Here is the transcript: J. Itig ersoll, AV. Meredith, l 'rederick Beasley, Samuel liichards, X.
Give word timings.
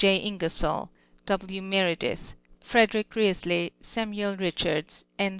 J. 0.03 0.19
Itig 0.31 0.39
ersoll, 0.41 0.89
AV. 1.29 1.47
Meredith, 1.61 2.33
l 2.33 2.35
'rederick 2.73 3.13
Beasley, 3.13 3.71
Samuel 3.81 4.35
liichards, 4.35 5.03
X. 5.19 5.29